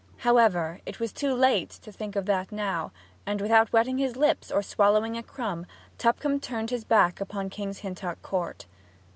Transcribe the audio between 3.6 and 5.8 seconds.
wetting his lips or swallowing a crumb,